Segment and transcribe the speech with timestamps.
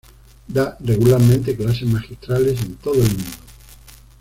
[0.47, 3.37] Da regularmente clases magistrales en todo el mundo.